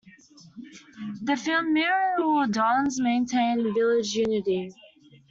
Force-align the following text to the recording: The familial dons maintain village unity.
The 1.21 1.35
familial 1.37 2.47
dons 2.47 2.99
maintain 2.99 3.71
village 3.75 4.15
unity. 4.15 4.73